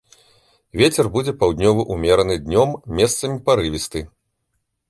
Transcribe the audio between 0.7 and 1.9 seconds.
Вецер будзе паўднёвы